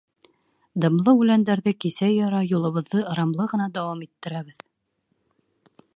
Дымлы 0.85 1.13
үләндәрҙе 1.17 1.73
кисә-яра 1.85 2.41
юлыбыҙҙы 2.53 3.03
ырамлы 3.13 3.47
ғына 3.55 3.71
дауам 3.77 4.05
иттерәбеҙ. 4.07 4.65